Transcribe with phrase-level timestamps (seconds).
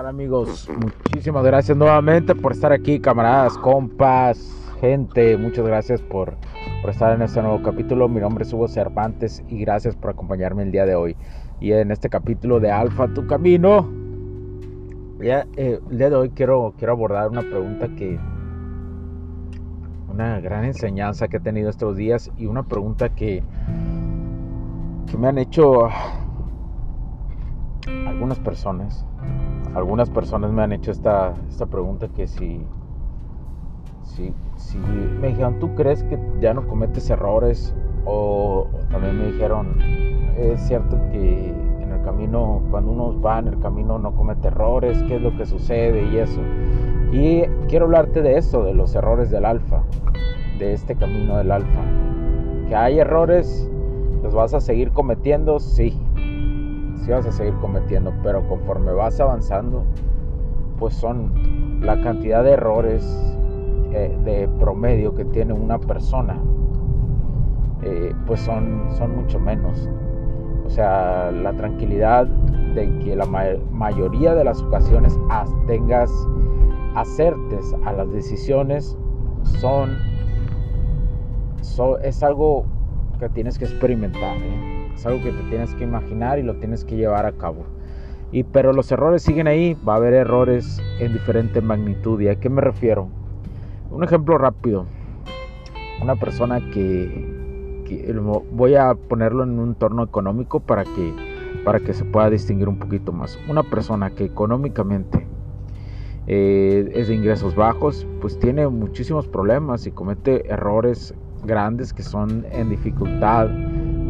[0.00, 0.66] Tal amigos?
[0.80, 5.36] Muchísimas gracias nuevamente por estar aquí, camaradas, compas, gente.
[5.36, 6.36] Muchas gracias por,
[6.80, 8.08] por, estar en este nuevo capítulo.
[8.08, 11.16] Mi nombre es Hugo Cervantes y gracias por acompañarme el día de hoy.
[11.60, 13.90] Y en este capítulo de Alfa, tu camino,
[15.20, 15.44] eh,
[15.90, 18.18] el día de hoy quiero, quiero abordar una pregunta que...
[20.10, 23.42] Una gran enseñanza que he tenido estos días y una pregunta que,
[25.10, 25.88] que me han hecho
[28.06, 29.04] algunas personas
[29.74, 32.60] algunas personas me han hecho esta, esta pregunta que si,
[34.02, 37.74] si, si, me dijeron, ¿tú crees que ya no cometes errores?
[38.04, 39.76] O, también me dijeron,
[40.36, 45.02] es cierto que en el camino, cuando uno va en el camino no comete errores,
[45.04, 46.40] ¿qué es lo que sucede y eso?
[47.12, 49.82] Y quiero hablarte de eso, de los errores del alfa,
[50.58, 51.82] de este camino del alfa.
[52.68, 53.70] Que hay errores,
[54.22, 55.96] los vas a seguir cometiendo, sí,
[57.04, 59.84] sí vas a seguir cometiendo, pero conforme vas avanzando,
[60.78, 63.04] pues son la cantidad de errores
[63.92, 66.38] eh, de promedio que tiene una persona,
[67.82, 69.88] eh, pues son, son mucho menos.
[70.66, 75.18] O sea, la tranquilidad de que la mayoría de las ocasiones
[75.66, 76.10] tengas
[76.94, 78.96] acertes a las decisiones
[79.58, 79.96] son,
[82.02, 82.64] es algo
[83.18, 84.36] que tienes que experimentar.
[84.36, 84.69] ¿eh?
[84.94, 87.64] Es algo que te tienes que imaginar y lo tienes que llevar a cabo.
[88.32, 92.20] Y, pero los errores siguen ahí, va a haber errores en diferente magnitud.
[92.20, 93.08] ¿Y a qué me refiero?
[93.90, 94.86] Un ejemplo rápido.
[96.00, 97.40] Una persona que,
[98.52, 101.12] voy a ponerlo en un entorno económico para que,
[101.64, 103.38] para que se pueda distinguir un poquito más.
[103.48, 105.26] Una persona que económicamente
[106.28, 111.12] eh, es de ingresos bajos, pues tiene muchísimos problemas y comete errores
[111.44, 113.48] grandes que son en dificultad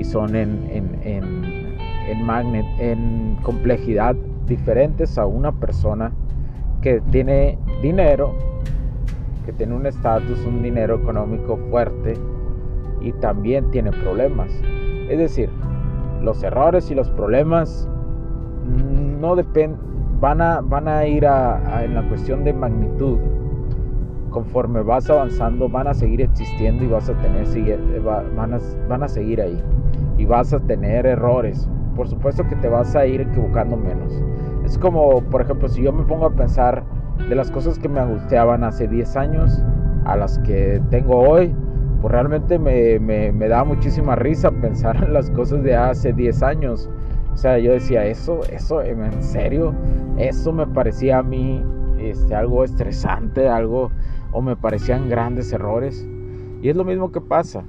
[0.00, 4.16] y son en, en, magnet, en complejidad
[4.46, 6.10] diferentes a una persona
[6.80, 8.34] que tiene dinero,
[9.44, 12.14] que tiene un estatus, un dinero económico fuerte
[13.02, 14.50] y también tiene problemas.
[15.10, 15.50] Es decir,
[16.22, 17.86] los errores y los problemas
[19.20, 19.78] no dependen,
[20.18, 23.18] van a, van a ir a, en la cuestión de magnitud.
[24.30, 27.46] Conforme vas avanzando, van a seguir existiendo y vas a tener,
[28.36, 28.58] van a,
[28.88, 29.60] van a seguir ahí
[30.18, 31.68] y vas a tener errores.
[31.96, 34.12] Por supuesto que te vas a ir equivocando menos.
[34.64, 36.84] Es como, por ejemplo, si yo me pongo a pensar
[37.28, 39.62] de las cosas que me angustiaban hace 10 años
[40.04, 41.54] a las que tengo hoy,
[42.00, 46.88] pues realmente me, me, da muchísima risa pensar en las cosas de hace 10 años.
[47.32, 49.74] O sea, yo decía, eso, eso, en serio,
[50.16, 51.62] eso me parecía a mí
[51.98, 53.90] este, algo estresante, algo,
[54.32, 56.06] o me parecían grandes errores.
[56.62, 57.64] Y es lo mismo que pasa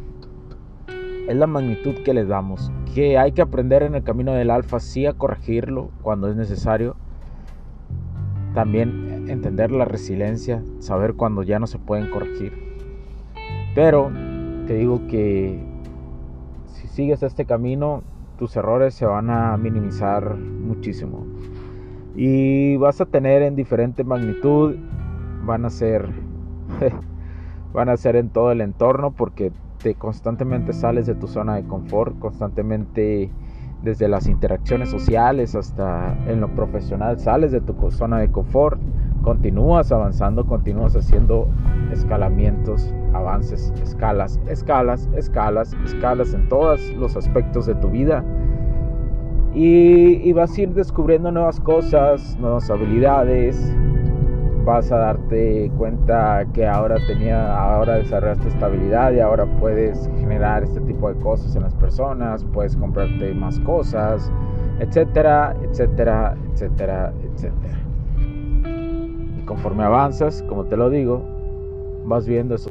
[1.28, 2.72] es la magnitud que les damos.
[2.94, 6.96] Que hay que aprender en el camino del alfa, sí a corregirlo cuando es necesario.
[8.54, 12.52] También entender la resiliencia, saber cuando ya no se pueden corregir.
[13.76, 14.12] Pero
[14.68, 15.64] te digo que
[16.66, 18.04] si sigues este camino,
[18.38, 21.26] tus errores se van a minimizar muchísimo.
[22.14, 24.76] Y vas a tener en diferente magnitud,
[25.46, 26.10] van a ser
[27.74, 29.52] van a ser en todo el entorno porque
[29.98, 33.32] constantemente sales de tu zona de confort, constantemente
[33.82, 38.80] desde las interacciones sociales hasta en lo profesional sales de tu zona de confort,
[39.24, 41.48] continúas avanzando, continúas haciendo
[41.92, 48.24] escalamientos, avances, escalas, escalas, escalas, escalas en todos los aspectos de tu vida.
[49.54, 53.76] Y, y vas a ir descubriendo nuevas cosas, nuevas habilidades,
[54.64, 60.80] vas a darte cuenta que ahora tenía, ahora desarrollaste estabilidad y ahora puedes generar este
[60.82, 64.32] tipo de cosas en las personas, puedes comprarte más cosas,
[64.80, 67.80] etcétera, etcétera, etcétera, etcétera.
[69.38, 71.24] Y conforme avanzas, como te lo digo,
[72.06, 72.71] vas viendo eso.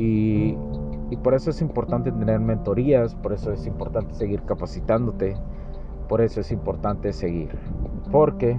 [0.00, 5.36] Y, por eso es importante tener mentorías, por eso es importante seguir capacitándote
[6.10, 7.56] por eso es importante seguir,
[8.10, 8.58] porque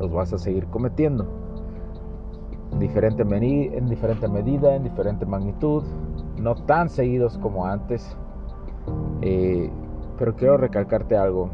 [0.00, 1.26] los vas a seguir cometiendo.
[2.72, 5.84] En diferente, en diferente medida, en diferente magnitud,
[6.38, 8.16] no tan seguidos como antes.
[9.20, 9.70] Eh,
[10.18, 11.50] pero quiero recalcarte algo.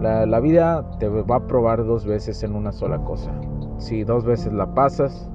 [0.00, 3.32] La, vida te va a probar dos veces en una sola cosa.
[3.78, 5.28] Si dos veces la pasas,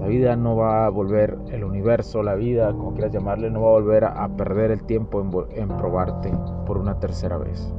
[0.00, 3.68] la vida no va a volver, el universo, la vida, como quieras llamarle, no va
[3.68, 5.20] a volver a, perder el tiempo
[5.50, 6.32] en, probarte
[6.66, 7.72] por una tercera vez.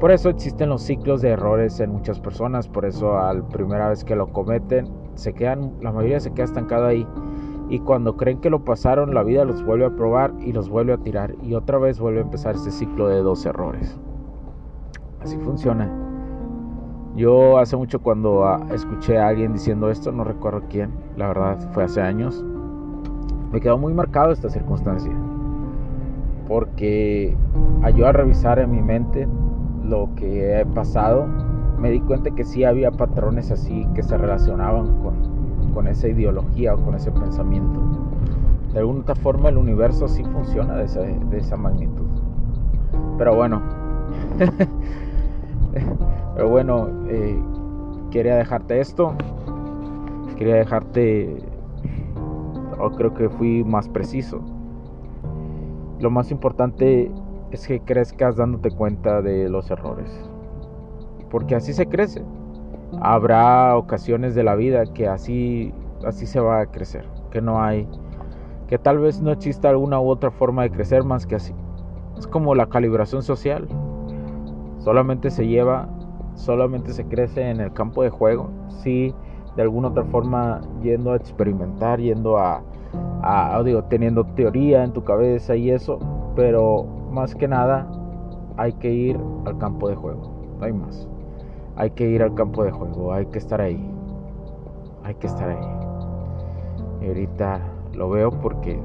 [0.00, 3.88] Por eso existen los ciclos de errores en muchas personas, por eso a la primera
[3.88, 7.06] vez que lo cometen, se quedan, la mayoría se queda estancado ahí.
[7.70, 10.92] Y cuando creen que lo pasaron, la vida los vuelve a probar y los vuelve
[10.92, 11.34] a tirar.
[11.42, 13.98] Y otra vez vuelve a empezar ese ciclo de dos errores.
[15.20, 16.07] Así funciona.
[17.18, 21.58] Yo hace mucho cuando ah, escuché a alguien diciendo esto, no recuerdo quién, la verdad
[21.72, 22.44] fue hace años,
[23.50, 25.10] me quedó muy marcado esta circunstancia.
[26.46, 27.36] Porque
[27.82, 29.26] ayudó a revisar en mi mente
[29.82, 31.26] lo que he pasado,
[31.76, 36.72] me di cuenta que sí había patrones así que se relacionaban con, con esa ideología
[36.74, 37.80] o con ese pensamiento.
[38.72, 42.06] De alguna forma el universo sí funciona de esa, de esa magnitud.
[43.18, 43.60] Pero bueno,
[46.38, 47.36] Pero bueno, eh,
[48.12, 49.12] quería dejarte esto.
[50.36, 51.42] Quería dejarte...
[52.78, 54.40] O creo que fui más preciso.
[55.98, 57.10] Lo más importante
[57.50, 60.08] es que crezcas dándote cuenta de los errores.
[61.28, 62.22] Porque así se crece.
[63.00, 65.74] Habrá ocasiones de la vida que así,
[66.06, 67.04] así se va a crecer.
[67.32, 67.88] Que no hay...
[68.68, 71.52] Que tal vez no exista alguna u otra forma de crecer más que así.
[72.16, 73.66] Es como la calibración social.
[74.78, 75.88] Solamente se lleva
[76.38, 78.48] solamente se crece en el campo de juego,
[78.82, 79.12] sí,
[79.56, 82.62] de alguna otra forma yendo a experimentar, yendo a,
[83.22, 85.98] a, digo, teniendo teoría en tu cabeza y eso,
[86.36, 87.90] pero más que nada
[88.56, 91.08] hay que ir al campo de juego, no hay más.
[91.76, 93.84] Hay que ir al campo de juego, hay que estar ahí,
[95.04, 95.66] hay que estar ahí.
[97.00, 97.60] Y ahorita
[97.94, 98.80] lo veo porque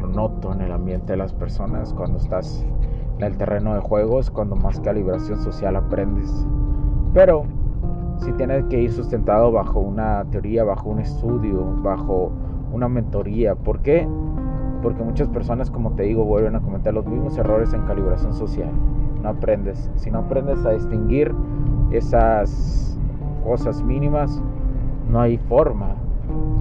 [0.00, 2.66] lo noto en el ambiente de las personas cuando estás
[3.18, 6.46] el terreno de juegos, cuando más calibración social aprendes
[7.16, 7.44] pero
[8.18, 12.30] si tienes que ir sustentado bajo una teoría, bajo un estudio, bajo
[12.70, 13.54] una mentoría.
[13.54, 14.06] ¿Por qué?
[14.82, 18.70] Porque muchas personas, como te digo, vuelven a cometer los mismos errores en calibración social.
[19.22, 19.90] No aprendes.
[19.96, 21.34] Si no aprendes a distinguir
[21.90, 23.00] esas
[23.42, 24.42] cosas mínimas,
[25.08, 25.94] no hay forma,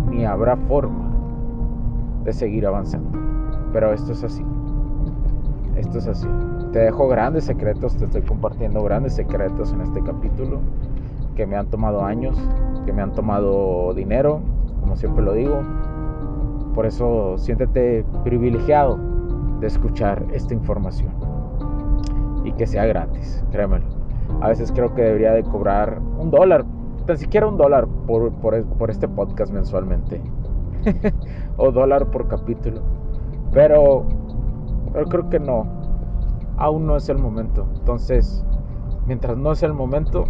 [0.09, 1.11] ni habrá forma
[2.23, 3.19] de seguir avanzando.
[3.73, 4.45] Pero esto es así.
[5.75, 6.27] Esto es así.
[6.71, 10.59] Te dejo grandes secretos, te estoy compartiendo grandes secretos en este capítulo
[11.35, 12.37] que me han tomado años,
[12.85, 14.39] que me han tomado dinero,
[14.81, 15.61] como siempre lo digo.
[16.73, 18.97] Por eso siéntete privilegiado
[19.59, 21.11] de escuchar esta información
[22.43, 23.85] y que sea gratis, créemelo.
[24.41, 26.65] A veces creo que debería de cobrar un dólar,
[27.05, 30.21] tan siquiera un dólar por, por, por este podcast mensualmente.
[31.57, 32.81] o dólar por capítulo.
[33.51, 34.05] Pero
[34.95, 35.65] pero creo que no.
[36.55, 37.67] Aún no es el momento.
[37.75, 38.45] Entonces,
[39.05, 40.23] mientras no es el momento,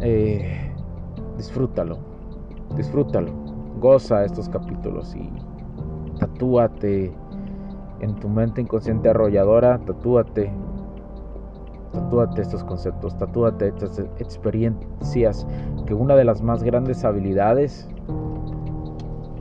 [0.00, 0.72] eh,
[1.36, 1.98] disfrútalo.
[2.76, 3.32] Disfrútalo.
[3.80, 5.28] Goza estos capítulos y
[6.20, 7.12] tatúate
[7.98, 9.80] en tu mente inconsciente arrolladora.
[9.84, 10.52] Tatúate.
[11.92, 13.18] Tatúate estos conceptos.
[13.18, 15.48] Tatúate estas experiencias.
[15.84, 17.88] Que una de las más grandes habilidades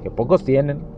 [0.02, 0.91] que pocos tienen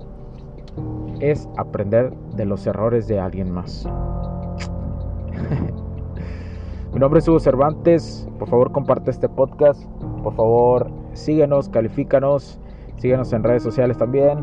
[1.32, 3.88] es aprender de los errores de alguien más.
[6.94, 8.28] Mi nombre es Hugo Cervantes.
[8.38, 9.86] Por favor, comparte este podcast.
[10.22, 12.60] Por favor, síguenos, califícanos.
[12.98, 14.38] Síguenos en redes sociales también.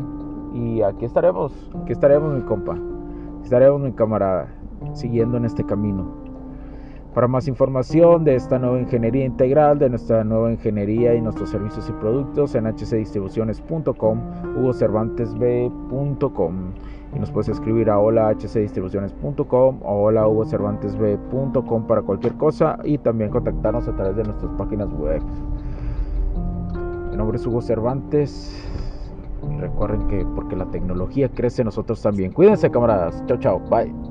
[0.53, 2.77] Y aquí estaremos, aquí estaremos mi compa,
[3.41, 4.53] estaremos mi camarada,
[4.93, 6.20] siguiendo en este camino.
[7.13, 11.89] Para más información de esta nueva ingeniería integral, de nuestra nueva ingeniería y nuestros servicios
[11.89, 14.19] y productos en hcdistribuciones.com,
[14.57, 16.55] hugocervantesb.com
[17.13, 23.89] y nos puedes escribir a hola.hcdistribuciones.com o hola hugocervantesb.com para cualquier cosa y también contactarnos
[23.89, 25.21] a través de nuestras páginas web.
[27.09, 28.57] Mi nombre es Hugo Cervantes.
[29.59, 32.31] Recuerden que porque la tecnología crece, nosotros también.
[32.31, 33.21] Cuídense, camaradas.
[33.25, 33.59] Chao, chao.
[33.69, 34.10] Bye.